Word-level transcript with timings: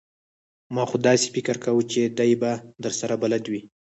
ما 0.73 0.83
خو 0.89 0.97
داسې 1.07 1.27
فکر 1.35 1.55
کاوه 1.63 1.83
چې 1.91 2.01
دی 2.17 2.31
به 2.41 2.51
درسره 2.83 3.13
بلد 3.23 3.43
وي! 3.51 3.61